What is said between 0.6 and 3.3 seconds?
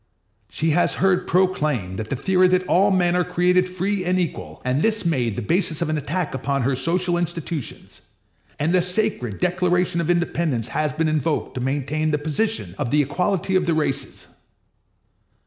has heard proclaimed the theory that all men are